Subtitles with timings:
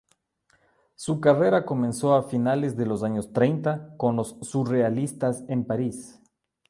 [0.95, 6.19] Su carrera comenzó a finales de los años treinta con los surrealistas en París.